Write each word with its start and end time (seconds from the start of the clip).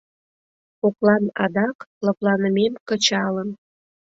Коклан 0.79 1.25
адак, 1.43 1.77
лыпланымем 2.05 2.73
кычалын 2.87 3.49